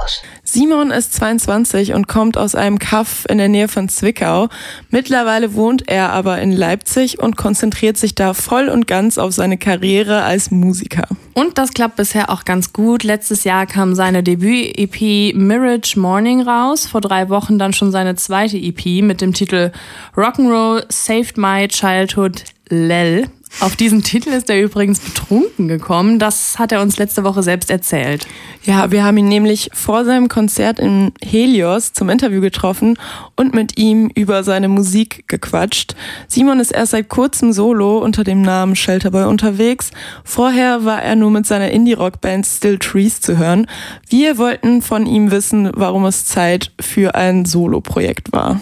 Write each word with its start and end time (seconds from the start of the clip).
Campus. 0.00 0.22
Simon 0.42 0.90
ist 0.90 1.14
22 1.14 1.94
und 1.94 2.08
kommt 2.08 2.36
aus 2.36 2.54
einem 2.54 2.78
Kaff 2.78 3.24
in 3.28 3.38
der 3.38 3.48
Nähe 3.48 3.68
von 3.68 3.88
Zwickau. 3.88 4.48
Mittlerweile 4.90 5.54
wohnt 5.54 5.88
er 5.88 6.10
aber 6.10 6.40
in 6.40 6.52
Leipzig 6.52 7.20
und 7.20 7.36
konzentriert 7.36 7.96
sich 7.96 8.14
da 8.14 8.34
voll 8.34 8.68
und 8.68 8.86
ganz 8.86 9.18
auf 9.18 9.32
seine 9.32 9.58
Karriere 9.58 10.22
als 10.22 10.50
Musiker. 10.50 11.06
Und 11.34 11.58
das 11.58 11.72
klappt 11.72 11.96
bisher 11.96 12.30
auch 12.30 12.44
ganz 12.44 12.72
gut. 12.72 13.04
Letztes 13.04 13.44
Jahr 13.44 13.66
kam 13.66 13.94
seine 13.94 14.22
Debüt-EP 14.22 15.34
Mirage 15.36 15.98
Morning 15.98 16.42
raus. 16.42 16.86
Vor 16.86 17.00
drei 17.00 17.28
Wochen 17.28 17.58
dann 17.58 17.72
schon 17.72 17.92
seine 17.92 18.16
zweite 18.16 18.56
EP 18.56 19.02
mit 19.02 19.20
dem 19.20 19.32
Titel 19.32 19.70
Rock'n'Roll 20.16 20.84
Saved 20.88 21.38
My 21.38 21.68
Childhood 21.68 22.44
Lel. 22.68 23.28
Auf 23.58 23.76
diesen 23.76 24.02
Titel 24.02 24.30
ist 24.30 24.48
er 24.48 24.62
übrigens 24.62 25.00
betrunken 25.00 25.68
gekommen. 25.68 26.18
Das 26.18 26.58
hat 26.58 26.72
er 26.72 26.80
uns 26.80 26.96
letzte 26.96 27.24
Woche 27.24 27.42
selbst 27.42 27.70
erzählt. 27.70 28.26
Ja, 28.62 28.90
wir 28.90 29.04
haben 29.04 29.18
ihn 29.18 29.28
nämlich 29.28 29.70
vor 29.74 30.04
seinem 30.04 30.28
Konzert 30.28 30.78
in 30.78 31.12
Helios 31.22 31.92
zum 31.92 32.08
Interview 32.08 32.40
getroffen 32.40 32.98
und 33.36 33.52
mit 33.52 33.76
ihm 33.76 34.10
über 34.14 34.44
seine 34.44 34.68
Musik 34.68 35.24
gequatscht. 35.28 35.94
Simon 36.28 36.60
ist 36.60 36.70
erst 36.70 36.92
seit 36.92 37.08
kurzem 37.08 37.52
solo 37.52 37.98
unter 37.98 38.24
dem 38.24 38.40
Namen 38.40 38.76
Shelterboy 38.76 39.24
unterwegs. 39.24 39.90
Vorher 40.24 40.84
war 40.84 41.02
er 41.02 41.16
nur 41.16 41.30
mit 41.30 41.44
seiner 41.44 41.70
Indie-Rock-Band 41.70 42.46
Still 42.46 42.78
Trees 42.78 43.20
zu 43.20 43.36
hören. 43.36 43.66
Wir 44.08 44.38
wollten 44.38 44.80
von 44.80 45.06
ihm 45.06 45.30
wissen, 45.30 45.70
warum 45.74 46.06
es 46.06 46.24
Zeit 46.24 46.72
für 46.80 47.14
ein 47.14 47.44
Solo-Projekt 47.44 48.32
war. 48.32 48.60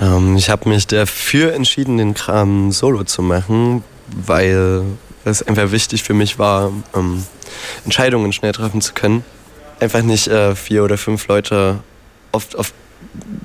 Ähm, 0.00 0.36
ich 0.36 0.48
habe 0.48 0.68
mich 0.68 0.86
dafür 0.86 1.52
entschieden, 1.52 1.98
den 1.98 2.14
Kram 2.14 2.72
solo 2.72 3.04
zu 3.04 3.22
machen, 3.22 3.84
weil 4.14 4.82
es 5.24 5.42
einfach 5.42 5.70
wichtig 5.72 6.02
für 6.02 6.14
mich 6.14 6.38
war, 6.38 6.72
ähm, 6.94 7.24
Entscheidungen 7.84 8.32
schnell 8.32 8.52
treffen 8.52 8.80
zu 8.80 8.92
können. 8.94 9.24
Einfach 9.80 10.02
nicht 10.02 10.28
äh, 10.28 10.54
vier 10.54 10.84
oder 10.84 10.98
fünf 10.98 11.26
Leute 11.28 11.80
auf, 12.32 12.54
auf 12.54 12.72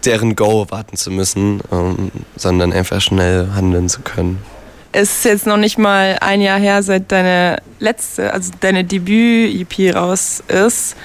deren 0.06 0.36
Go 0.36 0.68
warten 0.70 0.98
zu 0.98 1.12
müssen, 1.12 1.62
ähm, 1.72 2.12
sondern 2.36 2.74
einfach 2.74 3.02
schnell 3.02 3.50
handeln 3.56 3.90
zu 3.90 4.02
können. 4.02 4.42
Es 4.92 5.18
ist 5.18 5.26
jetzt 5.26 5.46
noch 5.46 5.58
nicht 5.58 5.78
mal 5.78 6.18
ein 6.22 6.40
Jahr 6.40 6.60
her, 6.60 6.82
seit 6.82 7.12
deine 7.12 7.62
letzte, 7.80 8.32
also 8.32 8.52
deine 8.62 8.86
Debüt-EP 8.86 9.94
raus 9.94 10.42
ist. 10.48 10.96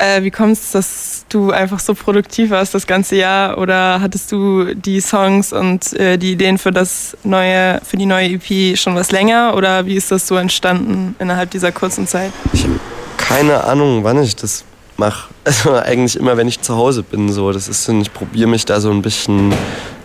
Äh, 0.00 0.22
wie 0.22 0.30
kommt 0.30 0.52
es, 0.52 0.70
dass 0.70 1.26
du 1.28 1.50
einfach 1.50 1.78
so 1.78 1.94
produktiv 1.94 2.48
warst 2.50 2.74
das 2.74 2.86
ganze 2.86 3.16
Jahr? 3.16 3.58
Oder 3.58 4.00
hattest 4.00 4.32
du 4.32 4.74
die 4.74 5.00
Songs 5.00 5.52
und 5.52 5.92
äh, 5.92 6.16
die 6.16 6.32
Ideen 6.32 6.56
für 6.56 6.72
das 6.72 7.16
neue, 7.22 7.80
für 7.84 7.98
die 7.98 8.06
neue 8.06 8.30
EP 8.30 8.78
schon 8.78 8.94
was 8.94 9.12
länger? 9.12 9.54
Oder 9.54 9.84
wie 9.84 9.96
ist 9.96 10.10
das 10.10 10.26
so 10.26 10.36
entstanden 10.36 11.14
innerhalb 11.18 11.50
dieser 11.50 11.70
kurzen 11.70 12.06
Zeit? 12.06 12.32
Ich 12.54 12.64
habe 12.64 12.80
keine 13.18 13.64
Ahnung, 13.64 14.02
wann 14.02 14.22
ich 14.22 14.36
das 14.36 14.64
mache. 14.96 15.28
Also 15.44 15.74
eigentlich 15.74 16.16
immer, 16.16 16.36
wenn 16.36 16.48
ich 16.48 16.60
zu 16.60 16.76
Hause 16.76 17.02
bin. 17.02 17.30
So, 17.32 17.50
das 17.52 17.66
ist, 17.68 17.88
ich 17.88 18.12
probiere 18.12 18.48
mich 18.48 18.66
da 18.66 18.80
so 18.80 18.90
ein 18.90 19.02
bisschen 19.02 19.52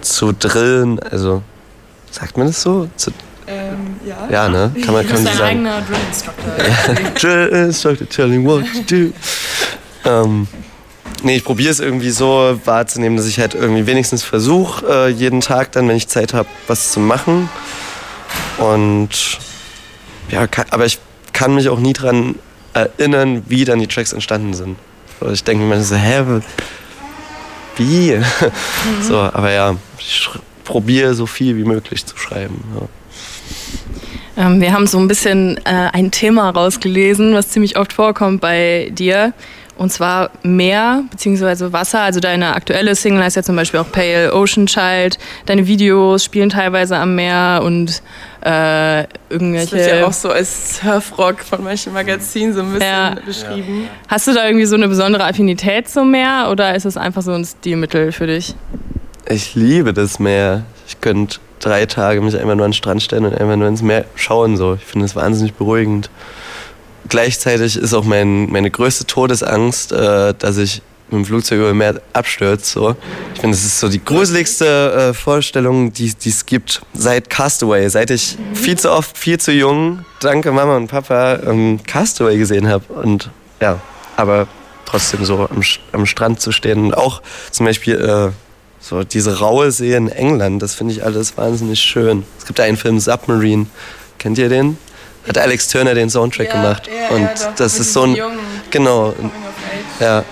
zu 0.02 0.32
drillen. 0.32 1.00
Also 1.00 1.42
sagt 2.10 2.38
man 2.38 2.48
das 2.48 2.62
so? 2.62 2.90
Zu 2.96 3.12
ähm, 3.48 3.98
ja. 4.06 4.28
Ja, 4.32 4.50
ne? 4.50 4.72
Kann 4.84 4.94
man, 4.94 5.08
kann 5.08 5.18
du 5.18 5.22
man 5.22 5.24
bist 5.24 5.38
so 5.38 5.44
dein 5.44 5.66
sagen. 5.66 5.68
eigener 5.68 5.82
Drill 5.82 6.00
Instructor. 6.08 7.12
Drill 7.20 7.48
Instructor 7.68 8.10
telling 8.10 8.46
what 8.46 8.64
to 8.74 8.82
do. 8.82 9.14
Ähm, 10.06 10.48
nee, 11.24 11.38
ich 11.38 11.44
probiere 11.44 11.72
es 11.72 11.80
irgendwie 11.80 12.12
so 12.12 12.60
wahrzunehmen, 12.66 13.18
dass 13.18 13.28
ich 13.28 13.40
halt 13.40 13.54
irgendwie 13.56 13.88
wenigstens 13.88 14.24
versuche, 14.24 14.86
äh, 14.88 15.10
jeden 15.10 15.42
Tag 15.42 15.72
dann, 15.74 15.88
wenn 15.88 15.98
ich 15.98 16.08
Zeit 16.08 16.34
habe, 16.34 16.48
was 16.68 16.92
zu 16.92 17.00
machen. 17.00 17.50
Und 18.58 19.40
ja, 20.30 20.48
kann, 20.48 20.66
aber 20.72 20.86
ich 20.86 21.00
kann 21.34 21.56
mich 21.56 21.70
auch 21.70 21.80
nie 21.80 21.94
dran 21.94 22.36
erinnern, 22.74 23.44
wie 23.48 23.66
dann 23.66 23.80
die 23.80 23.88
Tracks 23.88 24.14
entstanden 24.14 24.54
sind. 24.54 24.78
So, 25.20 25.30
Ich 25.30 25.44
denke 25.44 25.64
mir 25.64 25.82
so, 25.84 25.96
hä, 25.96 26.24
wie? 27.78 28.22
So, 29.02 29.20
aber 29.20 29.52
ja, 29.52 29.76
ich 29.98 30.30
probiere 30.64 31.14
so 31.14 31.26
viel 31.26 31.56
wie 31.58 31.64
möglich 31.64 32.06
zu 32.06 32.18
schreiben. 32.18 32.64
Ja. 32.80 32.88
Ähm, 34.38 34.60
wir 34.62 34.74
haben 34.74 34.88
so 34.88 34.98
ein 35.00 35.08
bisschen 35.08 35.58
äh, 35.66 35.90
ein 35.94 36.12
Thema 36.12 36.50
rausgelesen, 36.50 37.34
was 37.34 37.50
ziemlich 37.50 37.78
oft 37.78 37.94
vorkommt 37.94 38.42
bei 38.42 38.90
dir. 38.92 39.34
Und 39.78 39.92
zwar 39.92 40.30
Meer 40.42 41.04
bzw. 41.12 41.74
Wasser. 41.74 42.00
Also 42.02 42.22
deine 42.22 42.56
aktuelle 42.56 42.96
Single 42.96 43.22
heißt 43.24 43.36
ja 43.36 43.44
zum 43.44 43.58
Beispiel 43.58 43.82
auch 43.82 43.92
Pale 43.92 44.34
Ocean 44.34 44.68
Child. 44.68 45.18
Deine 45.48 45.68
Videos 45.68 46.24
spielen 46.24 46.50
teilweise 46.50 46.96
am 46.96 47.16
Meer 47.16 47.60
und 47.62 48.02
äh, 48.40 49.04
Das 49.04 49.08
irgendwelche. 49.30 49.72
wird 49.76 49.88
ja 50.00 50.06
auch 50.08 50.14
so 50.14 50.30
als 50.30 50.78
Surfrock 50.78 51.42
von 51.42 51.62
manchen 51.64 51.92
Magazinen 51.92 52.54
so 52.54 52.62
ein 52.62 52.72
bisschen 52.72 52.88
Ja. 52.88 53.16
beschrieben. 53.26 53.90
Hast 54.08 54.28
du 54.28 54.34
da 54.34 54.46
irgendwie 54.46 54.66
so 54.66 54.76
eine 54.76 54.88
besondere 54.88 55.26
Affinität 55.26 55.90
zum 55.90 56.10
Meer 56.12 56.48
oder 56.52 56.74
ist 56.74 56.86
es 56.86 56.96
einfach 56.96 57.22
so 57.22 57.34
ein 57.34 57.44
Stilmittel 57.44 58.14
für 58.14 58.28
dich? 58.28 58.56
Ich 59.28 59.56
liebe 59.56 59.94
das 59.94 60.20
Meer. 60.20 60.66
Ich 60.88 61.02
könnte 61.02 61.40
drei 61.60 61.88
Tage 61.88 62.22
mich 62.22 62.36
einfach 62.36 62.56
nur 62.56 62.66
an 62.66 62.72
den 62.72 62.74
Strand 62.74 63.02
stellen 63.02 63.26
und 63.26 63.34
einfach 63.34 63.56
nur 63.56 63.68
ins 63.68 63.82
Meer 63.82 64.06
schauen. 64.16 64.56
So. 64.56 64.76
Ich 64.76 64.86
finde 64.86 65.06
das 65.06 65.16
wahnsinnig 65.16 65.54
beruhigend. 65.54 66.10
Gleichzeitig 67.10 67.76
ist 67.76 67.94
auch 67.94 68.04
mein, 68.04 68.52
meine 68.52 68.70
größte 68.70 69.06
Todesangst, 69.06 69.92
äh, 69.92 70.34
dass 70.38 70.58
ich 70.58 70.82
mit 71.10 71.20
dem 71.20 71.26
Flugzeug 71.26 71.60
über 71.60 71.70
dem 71.70 71.78
Meer 71.78 72.02
abstürze. 72.14 72.74
So. 72.74 72.96
Ich 73.34 73.42
finde, 73.42 73.56
das 73.56 73.66
ist 73.66 73.80
so 73.80 73.90
die 73.90 74.04
gruseligste 74.04 75.10
äh, 75.10 75.14
Vorstellung, 75.14 75.92
die 75.92 76.14
es 76.24 76.46
gibt 76.46 76.82
seit 76.94 77.30
Castaway. 77.30 77.90
Seit 77.90 78.12
ich 78.12 78.38
viel 78.54 78.78
zu 78.78 78.92
oft, 78.92 79.18
viel 79.18 79.40
zu 79.40 79.52
jung, 79.52 80.06
danke 80.20 80.52
Mama 80.52 80.78
und 80.78 80.88
Papa, 80.88 81.40
ähm, 81.48 81.80
Castaway 81.86 82.38
gesehen 82.38 82.68
habe. 82.68 82.86
Und 82.94 83.32
ja, 83.60 83.80
aber 84.18 84.48
trotzdem 84.86 85.26
so 85.26 85.48
am, 85.50 85.62
am 85.94 86.06
Strand 86.06 86.42
zu 86.42 86.52
stehen 86.52 86.86
und 86.86 86.94
auch 86.96 87.22
zum 87.52 87.66
Beispiel 87.66 87.96
äh, 87.96 88.45
so 88.88 89.04
diese 89.04 89.40
raue 89.40 89.72
See 89.72 89.96
in 89.96 90.10
England, 90.10 90.62
das 90.62 90.76
finde 90.76 90.94
ich 90.94 91.04
alles 91.04 91.36
wahnsinnig 91.38 91.80
schön. 91.80 92.24
Es 92.38 92.46
gibt 92.46 92.60
einen 92.60 92.78
Film 92.78 93.00
Submarine, 93.00 93.66
kennt 94.20 94.38
ihr 94.38 94.50
den? 94.50 94.78
Hat 95.28 95.40
Alex 95.40 95.68
Turner 95.70 95.96
den 95.96 96.10
Soundtrack 96.12 96.52
gemacht 96.52 96.88
und 97.10 97.30
das 97.58 97.80
ist 97.80 97.94
so 97.94 98.04
ein 98.04 98.16
genau 98.70 99.08
und- 99.18 99.32
ja 100.00 100.24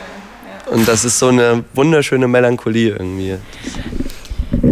und 0.70 0.88
das 0.88 1.04
ist 1.04 1.18
so 1.18 1.30
eine 1.30 1.64
wunderschöne 1.74 2.28
Melancholie 2.28 2.92
irgendwie. 2.92 3.38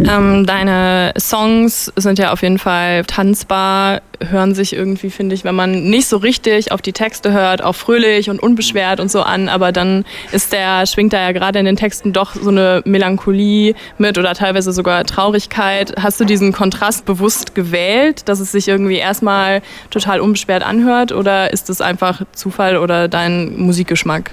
Ähm, 0.08 0.46
deine 0.46 1.12
Songs 1.18 1.92
sind 1.96 2.18
ja 2.18 2.32
auf 2.32 2.42
jeden 2.42 2.58
Fall 2.58 3.04
tanzbar, 3.04 4.02
hören 4.20 4.54
sich 4.54 4.72
irgendwie, 4.72 5.10
finde 5.10 5.34
ich, 5.34 5.44
wenn 5.44 5.54
man 5.54 5.84
nicht 5.84 6.06
so 6.08 6.16
richtig 6.16 6.72
auf 6.72 6.82
die 6.82 6.92
Texte 6.92 7.32
hört, 7.32 7.62
auch 7.62 7.74
fröhlich 7.74 8.30
und 8.30 8.40
unbeschwert 8.40 9.00
und 9.00 9.10
so 9.10 9.22
an, 9.22 9.48
aber 9.48 9.72
dann 9.72 10.04
ist 10.32 10.52
der, 10.52 10.86
schwingt 10.86 11.12
da 11.12 11.20
ja 11.20 11.32
gerade 11.32 11.58
in 11.58 11.64
den 11.64 11.76
Texten 11.76 12.12
doch 12.12 12.34
so 12.34 12.50
eine 12.50 12.82
Melancholie 12.84 13.74
mit 13.98 14.18
oder 14.18 14.34
teilweise 14.34 14.72
sogar 14.72 15.04
Traurigkeit. 15.04 15.94
Hast 16.00 16.20
du 16.20 16.24
diesen 16.24 16.52
Kontrast 16.52 17.04
bewusst 17.04 17.54
gewählt, 17.54 18.28
dass 18.28 18.40
es 18.40 18.52
sich 18.52 18.68
irgendwie 18.68 18.96
erstmal 18.96 19.62
total 19.90 20.20
unbeschwert 20.20 20.64
anhört 20.64 21.12
oder 21.12 21.52
ist 21.52 21.70
es 21.70 21.80
einfach 21.80 22.22
Zufall 22.32 22.76
oder 22.76 23.08
dein 23.08 23.56
Musikgeschmack? 23.56 24.32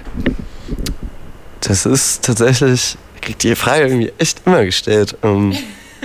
Das 1.60 1.86
ist 1.86 2.24
tatsächlich, 2.24 2.96
ich 3.09 3.09
krieg 3.20 3.38
die 3.38 3.54
Frage 3.54 3.84
irgendwie 3.84 4.12
echt 4.18 4.42
immer 4.46 4.64
gestellt. 4.64 5.16
Ähm, 5.22 5.56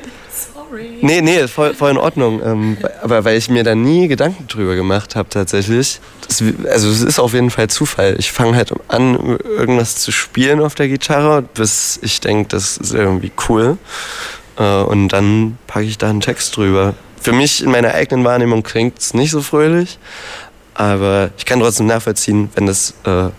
Sorry. 0.53 0.98
Nee, 1.02 1.22
nee, 1.22 1.48
voll, 1.48 1.74
voll 1.74 1.92
in 1.92 1.98
Ordnung. 1.98 2.42
Ähm, 2.44 2.78
aber 3.02 3.24
weil 3.26 3.38
ich 3.38 3.50
mir 3.50 3.64
da 3.64 3.76
nie 3.76 4.08
Gedanken 4.08 4.48
drüber 4.48 4.76
gemacht 4.76 5.16
habe 5.16 5.30
tatsächlich. 5.30 6.00
Das, 6.28 6.44
also 6.70 6.90
es 6.90 7.02
ist 7.02 7.20
auf 7.20 7.34
jeden 7.34 7.52
Fall 7.52 7.70
Zufall. 7.70 8.16
Ich 8.20 8.31
fange 8.31 8.56
halt 8.56 8.74
an, 8.88 9.38
irgendwas 9.44 9.98
zu 9.98 10.12
spielen 10.12 10.59
auf 10.59 10.75
der 10.75 10.88
Gitarre, 10.88 11.42
bis 11.42 12.00
ich 12.02 12.20
denke, 12.22 12.50
das 12.50 12.78
ist 12.78 12.94
irgendwie 12.94 13.31
cool. 13.50 13.78
Äh, 14.58 14.64
und 14.64 15.09
dann 15.09 15.58
packe 15.68 15.86
ich 15.86 15.98
da 15.98 16.09
einen 16.09 16.22
Text 16.22 16.56
drüber. 16.58 16.96
Für 17.22 17.34
mich 17.34 17.64
in 17.64 17.72
meiner 17.72 17.94
eigenen 17.94 18.24
Wahrnehmung 18.24 18.64
klingt 18.64 19.00
es 19.00 19.14
nicht 19.14 19.31
so 19.31 19.42
fröhlich, 19.42 19.98
aber 20.75 21.31
ich 21.38 21.46
kann 21.46 21.59
trotzdem 21.59 21.88
nachvollziehen, 21.88 22.50
wenn 22.54 22.68
das 22.68 22.94
äh, 23.04 23.30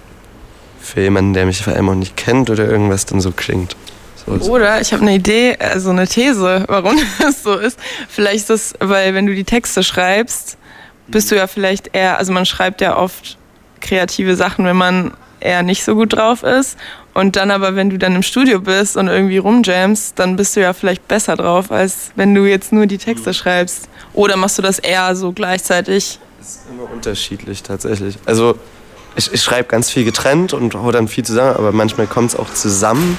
für 0.87 1.01
jemanden, 1.01 1.35
der 1.35 1.47
mich 1.47 1.63
vor 1.63 1.75
allem 1.75 1.89
auch 1.89 1.95
nicht 1.95 2.17
kennt 2.17 2.49
oder 2.51 2.67
irgendwas, 2.67 3.07
dann 3.07 3.21
so 3.21 3.33
klingt. 3.33 3.77
So, 4.25 4.39
so. 4.39 4.53
Oder 4.53 4.81
ich 4.81 4.93
habe 4.93 5.03
eine 5.03 5.15
Idee, 5.15 5.57
also 5.59 5.91
eine 5.91 6.07
These, 6.07 6.65
warum 6.69 6.97
das 7.21 7.43
so 7.43 7.55
ist. 7.55 7.79
Vielleicht 8.09 8.37
ist 8.37 8.51
das, 8.51 8.75
weil 8.81 9.15
wenn 9.15 9.27
du 9.27 9.35
die 9.35 9.45
Texte 9.45 9.83
schreibst, 9.83 10.57
bist 11.09 11.31
du 11.31 11.37
ja 11.37 11.47
vielleicht 11.47 11.91
eher, 11.95 12.19
also 12.19 12.33
man 12.33 12.47
schreibt 12.47 12.81
ja 12.81 12.97
oft 12.97 13.37
kreative 13.81 14.37
Sachen, 14.37 14.65
wenn 14.65 14.77
man 14.77 15.13
eher 15.41 15.63
nicht 15.63 15.85
so 15.85 15.95
gut 15.95 16.15
drauf 16.15 16.43
ist. 16.43 16.77
Und 17.15 17.37
dann 17.37 17.51
aber, 17.51 17.77
wenn 17.77 17.89
du 17.89 17.99
dann 17.99 18.15
im 18.15 18.23
Studio 18.23 18.61
bist 18.61 18.97
und 18.97 19.09
irgendwie 19.09 19.39
rumjamst, 19.39 20.19
dann 20.19 20.37
bist 20.37 20.55
du 20.57 20.61
ja 20.61 20.73
vielleicht 20.73 21.09
besser 21.09 21.37
drauf, 21.37 21.71
als 21.71 22.11
wenn 22.15 22.35
du 22.35 22.45
jetzt 22.45 22.73
nur 22.73 22.87
die 22.87 22.99
Texte 22.99 23.33
schreibst. 23.33 23.89
Oder 24.13 24.37
machst 24.37 24.59
du 24.59 24.63
das 24.63 24.79
eher 24.79 25.15
so 25.17 25.33
gleichzeitig? 25.33 26.19
ist 26.47 26.61
immer 26.71 26.91
unterschiedlich 26.91 27.63
tatsächlich. 27.63 28.19
Also 28.25 28.59
ich, 29.17 29.33
ich 29.33 29.43
schreibe 29.43 29.69
ganz 29.69 29.91
viel 29.91 30.05
getrennt 30.05 30.53
und 30.53 30.75
hau 30.75 30.93
dann 30.93 31.09
viel 31.09 31.25
zusammen, 31.25 31.57
aber 31.57 31.73
manchmal 31.73 32.07
kommt 32.07 32.31
es 32.31 32.37
auch 32.37 32.53
zusammen. 32.53 33.19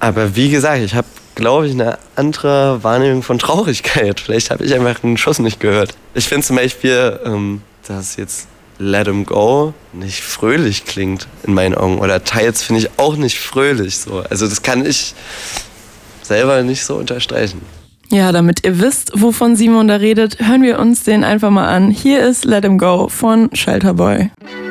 Aber 0.00 0.36
wie 0.36 0.50
gesagt, 0.50 0.82
ich 0.82 0.94
habe, 0.94 1.08
glaube 1.34 1.66
ich, 1.66 1.72
eine 1.72 1.98
andere 2.14 2.82
Wahrnehmung 2.84 3.22
von 3.22 3.38
Traurigkeit. 3.38 4.20
Vielleicht 4.20 4.50
habe 4.50 4.64
ich 4.64 4.74
einfach 4.74 5.02
einen 5.02 5.16
Schuss 5.16 5.38
nicht 5.38 5.60
gehört. 5.60 5.94
Ich 6.14 6.28
finde 6.28 6.46
zum 6.46 6.56
Beispiel, 6.56 7.18
ähm, 7.24 7.62
dass 7.86 8.16
jetzt 8.16 8.48
Let 8.78 9.08
'em 9.08 9.24
Go 9.26 9.74
nicht 9.92 10.22
fröhlich 10.22 10.84
klingt 10.84 11.26
in 11.44 11.54
meinen 11.54 11.74
Augen. 11.74 11.98
Oder 11.98 12.22
teils 12.22 12.62
finde 12.62 12.82
ich 12.82 12.90
auch 12.96 13.16
nicht 13.16 13.38
fröhlich 13.38 13.98
so. 13.98 14.22
Also 14.30 14.46
das 14.46 14.62
kann 14.62 14.86
ich 14.86 15.14
selber 16.22 16.62
nicht 16.62 16.84
so 16.84 16.96
unterstreichen. 16.96 17.60
Ja, 18.10 18.30
damit 18.32 18.64
ihr 18.64 18.80
wisst, 18.80 19.12
wovon 19.14 19.56
Simon 19.56 19.88
da 19.88 19.96
redet, 19.96 20.38
hören 20.38 20.62
wir 20.62 20.78
uns 20.78 21.02
den 21.02 21.24
einfach 21.24 21.50
mal 21.50 21.66
an. 21.68 21.90
Hier 21.90 22.24
ist 22.24 22.44
Let 22.44 22.64
'em 22.64 22.78
Go 22.78 23.08
von 23.08 23.50
Shelterboy. 23.52 24.30
Let 24.40 24.67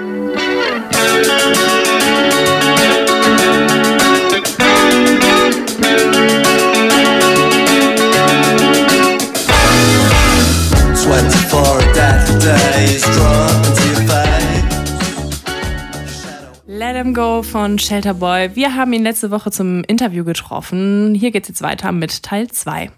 von 17.48 17.80
Shelterboy. 17.80 18.56
Wir 18.56 18.76
haben 18.76 18.92
ihn 18.92 19.04
letzte 19.04 19.32
Woche 19.32 19.52
zum 19.52 19.84
Interview 19.86 20.26
getroffen. 20.26 21.16
Hier 21.16 21.32
geht's 21.32 21.48
jetzt 21.48 21.62
weiter 21.62 21.92
mit 21.92 22.22
Teil 22.22 22.50
2. 22.50 22.92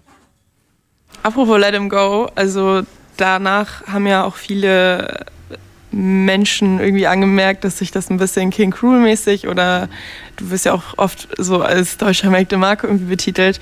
Apropos 1.22 1.60
Let 1.60 1.76
Him 1.76 1.88
Go, 1.88 2.30
also 2.36 2.82
danach 3.18 3.86
haben 3.88 4.08
ja 4.08 4.24
auch 4.24 4.36
viele 4.36 5.26
Menschen 5.92 6.80
irgendwie 6.80 7.06
angemerkt, 7.06 7.64
dass 7.64 7.78
sich 7.78 7.92
das 7.92 8.10
ein 8.10 8.18
bisschen 8.18 8.50
King 8.50 8.72
Cruel 8.72 9.00
mäßig 9.00 9.48
oder 9.48 9.88
du 10.38 10.50
wirst 10.50 10.66
ja 10.66 10.74
auch 10.74 10.98
oft 10.98 11.28
so 11.38 11.62
als 11.62 11.98
deutscher 11.98 12.30
Make 12.30 12.58
Marco 12.58 12.88
irgendwie 12.88 13.10
betitelt. 13.10 13.60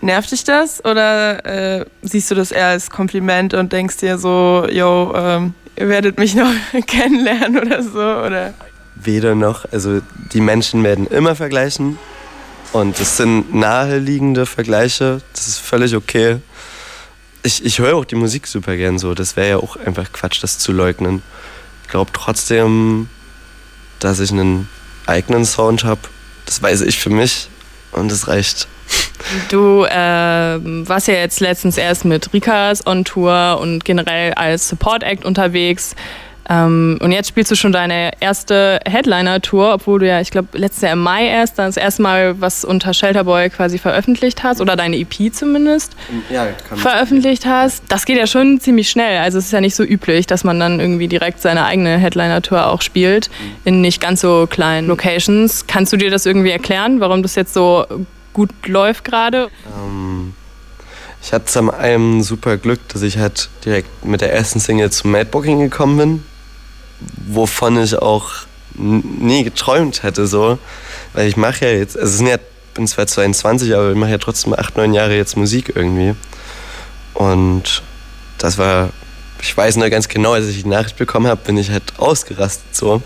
Nervt 0.00 0.30
dich 0.30 0.44
das 0.44 0.84
oder 0.84 1.44
äh, 1.80 1.84
siehst 2.02 2.30
du 2.30 2.36
das 2.36 2.52
eher 2.52 2.68
als 2.68 2.90
Kompliment 2.90 3.54
und 3.54 3.72
denkst 3.72 3.96
dir 3.96 4.18
so, 4.18 4.66
yo, 4.70 5.12
ähm, 5.16 5.54
ihr 5.76 5.88
werdet 5.88 6.18
mich 6.18 6.36
noch 6.36 6.52
kennenlernen 6.86 7.58
oder 7.58 7.82
so? 7.82 7.98
Oder? 7.98 8.54
Weder 9.02 9.34
noch. 9.34 9.64
Also 9.72 10.00
die 10.32 10.40
Menschen 10.40 10.84
werden 10.84 11.06
immer 11.06 11.34
vergleichen 11.34 11.98
und 12.72 12.98
es 13.00 13.16
sind 13.16 13.54
naheliegende 13.54 14.46
Vergleiche. 14.46 15.20
Das 15.32 15.48
ist 15.48 15.58
völlig 15.58 15.94
okay. 15.94 16.38
Ich, 17.42 17.64
ich 17.64 17.78
höre 17.78 17.96
auch 17.96 18.04
die 18.04 18.16
Musik 18.16 18.46
super 18.46 18.76
gern 18.76 18.98
so. 18.98 19.14
Das 19.14 19.36
wäre 19.36 19.48
ja 19.48 19.56
auch 19.58 19.76
einfach 19.76 20.12
Quatsch, 20.12 20.42
das 20.42 20.58
zu 20.58 20.72
leugnen. 20.72 21.22
Ich 21.84 21.88
glaube 21.88 22.10
trotzdem, 22.12 23.08
dass 24.00 24.20
ich 24.20 24.30
einen 24.30 24.68
eigenen 25.06 25.44
Sound 25.44 25.84
habe. 25.84 26.00
Das 26.44 26.62
weiß 26.62 26.82
ich 26.82 26.98
für 26.98 27.10
mich 27.10 27.48
und 27.92 28.10
das 28.10 28.28
reicht. 28.28 28.68
Du 29.50 29.84
äh, 29.84 29.90
warst 29.90 31.08
ja 31.08 31.14
jetzt 31.14 31.40
letztens 31.40 31.76
erst 31.76 32.04
mit 32.04 32.32
Rikas 32.32 32.86
on 32.86 33.04
Tour 33.04 33.58
und 33.60 33.84
generell 33.84 34.32
als 34.34 34.68
Support 34.68 35.02
Act 35.02 35.24
unterwegs. 35.24 35.94
Ähm, 36.48 36.98
und 37.00 37.12
jetzt 37.12 37.28
spielst 37.28 37.50
du 37.50 37.56
schon 37.56 37.72
deine 37.72 38.10
erste 38.20 38.80
Headliner-Tour, 38.88 39.74
obwohl 39.74 40.00
du 40.00 40.08
ja, 40.08 40.20
ich 40.20 40.30
glaube, 40.30 40.56
letztes 40.56 40.82
Jahr 40.82 40.94
im 40.94 41.02
Mai 41.02 41.26
erst 41.26 41.58
das 41.58 41.76
erste 41.76 42.02
Mal 42.02 42.40
was 42.40 42.64
unter 42.64 42.94
Shelterboy 42.94 43.50
quasi 43.50 43.78
veröffentlicht 43.78 44.42
hast 44.42 44.60
oder 44.60 44.74
deine 44.74 44.96
EP 44.96 45.32
zumindest 45.32 45.94
ja, 46.30 46.48
veröffentlicht 46.74 47.44
hast. 47.44 47.84
Das 47.88 48.06
geht 48.06 48.16
ja 48.16 48.26
schon 48.26 48.60
ziemlich 48.60 48.88
schnell. 48.88 49.18
Also 49.18 49.38
es 49.38 49.46
ist 49.46 49.52
ja 49.52 49.60
nicht 49.60 49.74
so 49.74 49.82
üblich, 49.82 50.26
dass 50.26 50.42
man 50.42 50.58
dann 50.58 50.80
irgendwie 50.80 51.08
direkt 51.08 51.42
seine 51.42 51.66
eigene 51.66 51.98
Headliner-Tour 51.98 52.66
auch 52.66 52.80
spielt 52.80 53.28
mhm. 53.28 53.56
in 53.64 53.80
nicht 53.82 54.00
ganz 54.00 54.22
so 54.22 54.46
kleinen 54.48 54.88
Locations. 54.88 55.66
Kannst 55.66 55.92
du 55.92 55.98
dir 55.98 56.10
das 56.10 56.24
irgendwie 56.24 56.50
erklären, 56.50 57.00
warum 57.00 57.22
das 57.22 57.34
jetzt 57.34 57.52
so 57.52 57.84
gut 58.32 58.50
läuft 58.66 59.04
gerade? 59.04 59.48
Ähm, 59.76 60.32
ich 61.22 61.34
hatte 61.34 61.44
zum 61.44 61.68
einen 61.68 62.22
super 62.22 62.56
Glück, 62.56 62.80
dass 62.88 63.02
ich 63.02 63.18
halt 63.18 63.50
direkt 63.66 64.06
mit 64.06 64.22
der 64.22 64.32
ersten 64.32 64.60
Single 64.60 64.90
zum 64.90 65.10
Madbooking 65.10 65.60
gekommen 65.60 65.98
bin 65.98 66.24
wovon 67.26 67.82
ich 67.82 67.96
auch 67.96 68.30
nie 68.74 69.44
geträumt 69.44 70.02
hätte, 70.02 70.26
so. 70.26 70.58
Weil 71.12 71.28
ich 71.28 71.36
mache 71.36 71.66
ja 71.66 71.72
jetzt, 71.72 71.96
also 71.96 72.08
es 72.08 72.18
sind 72.18 72.28
ja, 72.28 72.36
bin 72.74 72.86
zwar 72.86 73.06
22, 73.06 73.74
aber 73.74 73.90
ich 73.90 73.96
mache 73.96 74.10
ja 74.10 74.18
trotzdem 74.18 74.54
acht, 74.54 74.76
neun 74.76 74.94
Jahre 74.94 75.16
jetzt 75.16 75.36
Musik 75.36 75.72
irgendwie. 75.74 76.14
Und 77.14 77.82
das 78.38 78.58
war, 78.58 78.90
ich 79.42 79.56
weiß 79.56 79.76
nur 79.76 79.90
ganz 79.90 80.08
genau, 80.08 80.32
als 80.32 80.46
ich 80.46 80.62
die 80.62 80.68
Nachricht 80.68 80.96
bekommen 80.96 81.26
habe, 81.26 81.40
bin 81.44 81.56
ich 81.56 81.70
halt 81.70 81.82
ausgerastet 81.98 82.74
so. 82.74 83.02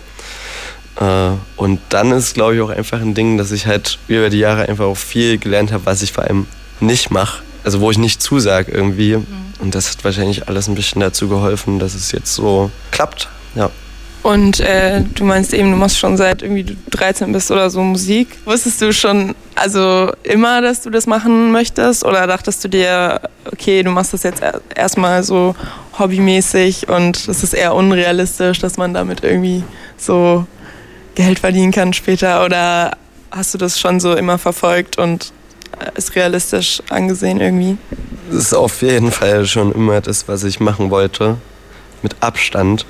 Äh, 0.99 1.31
und 1.55 1.79
dann 1.89 2.11
ist, 2.11 2.35
glaube 2.35 2.55
ich, 2.55 2.61
auch 2.61 2.69
einfach 2.69 3.01
ein 3.01 3.15
Ding, 3.15 3.37
dass 3.37 3.51
ich 3.51 3.65
halt 3.65 3.97
über 4.07 4.29
die 4.29 4.39
Jahre 4.39 4.69
einfach 4.69 4.85
auch 4.85 4.97
viel 4.97 5.37
gelernt 5.37 5.71
habe, 5.71 5.85
was 5.85 6.01
ich 6.01 6.13
vor 6.13 6.23
allem 6.23 6.45
nicht 6.79 7.09
mache. 7.09 7.41
Also 7.63 7.79
wo 7.79 7.89
ich 7.89 7.97
nicht 7.97 8.21
zusage 8.21 8.71
irgendwie. 8.71 9.17
Mhm. 9.17 9.25
Und 9.59 9.75
das 9.75 9.89
hat 9.89 10.03
wahrscheinlich 10.03 10.47
alles 10.47 10.67
ein 10.67 10.75
bisschen 10.75 10.99
dazu 10.99 11.29
geholfen, 11.29 11.79
dass 11.79 11.95
es 11.95 12.11
jetzt 12.11 12.33
so 12.35 12.69
klappt. 12.91 13.29
Ja. 13.55 13.71
Und 14.23 14.61
äh, 14.61 15.01
du 15.01 15.25
meinst 15.25 15.53
eben, 15.53 15.71
du 15.71 15.77
machst 15.77 15.99
schon 15.99 16.15
seit 16.15 16.41
irgendwie 16.41 16.63
du 16.63 16.75
13 16.91 17.33
bist 17.33 17.51
oder 17.51 17.69
so 17.69 17.81
Musik. 17.81 18.29
Wusstest 18.45 18.81
du 18.81 18.93
schon 18.93 19.35
also 19.55 20.11
immer, 20.23 20.61
dass 20.61 20.81
du 20.81 20.89
das 20.89 21.07
machen 21.07 21.51
möchtest? 21.51 22.05
Oder 22.05 22.25
dachtest 22.25 22.63
du 22.63 22.69
dir, 22.69 23.19
okay, 23.51 23.83
du 23.83 23.91
machst 23.91 24.13
das 24.13 24.23
jetzt 24.23 24.41
erstmal 24.73 25.23
so 25.23 25.55
hobbymäßig 25.99 26.87
und 26.87 27.27
es 27.27 27.43
ist 27.43 27.53
eher 27.53 27.75
unrealistisch, 27.75 28.59
dass 28.59 28.77
man 28.77 28.93
damit 28.93 29.23
irgendwie 29.25 29.63
so 29.97 30.47
Geld 31.15 31.39
verdienen 31.39 31.73
kann 31.73 31.91
später? 31.91 32.45
Oder 32.45 32.95
hast 33.29 33.53
du 33.53 33.57
das 33.57 33.77
schon 33.77 33.99
so 33.99 34.15
immer 34.15 34.37
verfolgt 34.37 34.97
und 34.97 35.33
äh, 35.79 35.97
ist 35.97 36.15
realistisch 36.15 36.81
angesehen 36.89 37.41
irgendwie? 37.41 37.77
Das 38.31 38.45
ist 38.45 38.53
auf 38.53 38.81
jeden 38.83 39.11
Fall 39.11 39.45
schon 39.45 39.73
immer 39.73 39.99
das, 39.99 40.29
was 40.29 40.45
ich 40.45 40.61
machen 40.61 40.91
wollte. 40.91 41.35
Mit 42.01 42.15
Abstand 42.21 42.85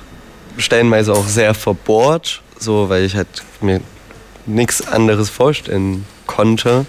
stellenweise 0.58 1.12
auch 1.12 1.26
sehr 1.26 1.54
verbohrt, 1.54 2.42
so 2.58 2.88
weil 2.88 3.04
ich 3.04 3.16
halt 3.16 3.28
mir 3.60 3.80
nichts 4.46 4.86
anderes 4.86 5.30
vorstellen 5.30 6.06
konnte. 6.26 6.86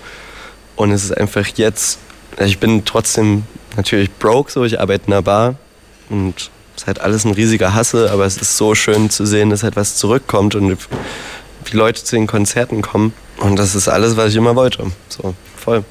Und 0.75 0.91
es 0.91 1.03
ist 1.03 1.17
einfach 1.17 1.47
jetzt, 1.55 1.99
ich 2.39 2.59
bin 2.59 2.85
trotzdem 2.85 3.43
natürlich 3.77 4.11
broke, 4.11 4.51
so 4.51 4.63
ich 4.63 4.79
arbeite 4.79 5.05
in 5.07 5.13
einer 5.13 5.21
Bar 5.21 5.55
und 6.09 6.51
es 6.75 6.81
ist 6.81 6.87
halt 6.87 6.99
alles 6.99 7.25
ein 7.25 7.31
riesiger 7.31 7.73
Hasse, 7.73 8.11
aber 8.11 8.25
es 8.25 8.37
ist 8.37 8.57
so 8.57 8.75
schön 8.75 9.09
zu 9.09 9.25
sehen, 9.25 9.49
dass 9.49 9.63
halt 9.63 9.75
was 9.75 9.95
zurückkommt 9.95 10.55
und 10.55 10.77
die 11.71 11.75
Leute 11.75 12.03
zu 12.03 12.15
den 12.15 12.27
Konzerten 12.27 12.81
kommen. 12.81 13.13
Und 13.37 13.57
das 13.57 13.75
ist 13.75 13.87
alles, 13.87 14.17
was 14.17 14.31
ich 14.31 14.35
immer 14.35 14.55
wollte. 14.55 14.91
So, 15.09 15.33
voll. 15.55 15.83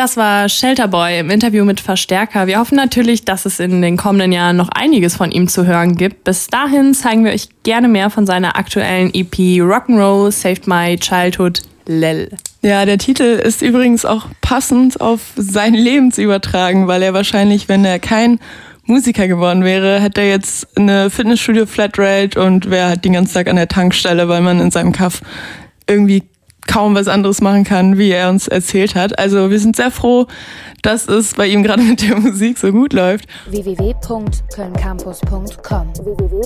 Das 0.00 0.16
war 0.16 0.48
Shelterboy 0.48 1.18
im 1.18 1.28
Interview 1.28 1.62
mit 1.66 1.78
Verstärker. 1.78 2.46
Wir 2.46 2.58
hoffen 2.58 2.74
natürlich, 2.74 3.26
dass 3.26 3.44
es 3.44 3.60
in 3.60 3.82
den 3.82 3.98
kommenden 3.98 4.32
Jahren 4.32 4.56
noch 4.56 4.70
einiges 4.70 5.14
von 5.14 5.30
ihm 5.30 5.46
zu 5.46 5.66
hören 5.66 5.94
gibt. 5.94 6.24
Bis 6.24 6.46
dahin 6.46 6.94
zeigen 6.94 7.22
wir 7.26 7.32
euch 7.32 7.50
gerne 7.64 7.86
mehr 7.86 8.08
von 8.08 8.24
seiner 8.24 8.56
aktuellen 8.56 9.12
EP 9.12 9.60
Rock'n'Roll 9.60 10.32
Saved 10.32 10.66
My 10.66 10.96
Childhood 10.96 11.60
Lel. 11.84 12.30
Ja, 12.62 12.86
der 12.86 12.96
Titel 12.96 13.24
ist 13.24 13.60
übrigens 13.60 14.06
auch 14.06 14.24
passend 14.40 15.02
auf 15.02 15.20
sein 15.36 15.74
Leben 15.74 16.10
zu 16.12 16.22
übertragen, 16.22 16.88
weil 16.88 17.02
er 17.02 17.12
wahrscheinlich, 17.12 17.68
wenn 17.68 17.84
er 17.84 17.98
kein 17.98 18.40
Musiker 18.84 19.28
geworden 19.28 19.64
wäre, 19.64 20.00
hätte 20.00 20.22
er 20.22 20.30
jetzt 20.30 20.78
eine 20.78 21.10
Fitnessstudio 21.10 21.66
Flatrate 21.66 22.40
und 22.40 22.70
wäre 22.70 22.88
halt 22.88 23.04
den 23.04 23.12
ganzen 23.12 23.34
Tag 23.34 23.48
an 23.48 23.56
der 23.56 23.68
Tankstelle, 23.68 24.30
weil 24.30 24.40
man 24.40 24.60
in 24.60 24.70
seinem 24.70 24.92
Kaff 24.92 25.20
irgendwie 25.86 26.22
kaum 26.70 26.94
was 26.94 27.08
anderes 27.08 27.40
machen 27.40 27.64
kann, 27.64 27.98
wie 27.98 28.10
er 28.10 28.30
uns 28.30 28.46
erzählt 28.46 28.94
hat. 28.94 29.18
Also 29.18 29.50
wir 29.50 29.58
sind 29.58 29.74
sehr 29.74 29.90
froh, 29.90 30.28
dass 30.82 31.08
es 31.08 31.34
bei 31.34 31.48
ihm 31.48 31.64
gerade 31.64 31.82
mit 31.90 32.08
der 32.08 32.16
Musik 32.16 32.58
so 32.58 32.70
gut 32.70 32.92
läuft. 32.92 33.26
www.kölncampus.com 33.50 35.92
www 36.04 36.40